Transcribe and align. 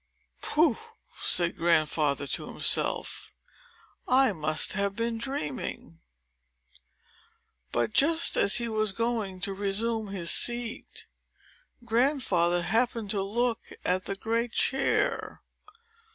"Pooh!" 0.41 0.79
said 1.19 1.55
Grandfather 1.55 2.25
to 2.25 2.47
himself, 2.47 3.31
"I 4.07 4.33
must 4.33 4.73
have 4.73 4.95
been 4.95 5.19
dreaming." 5.19 5.99
But, 7.71 7.93
just 7.93 8.35
as 8.35 8.55
he 8.55 8.67
was 8.67 8.93
going 8.93 9.41
to 9.41 9.53
resume 9.53 10.07
his 10.07 10.31
seat, 10.31 11.05
Grandfather 11.85 12.63
happened 12.63 13.11
to 13.11 13.21
look 13.21 13.59
at 13.85 14.05
the 14.05 14.15
great 14.15 14.53
chair. 14.53 15.43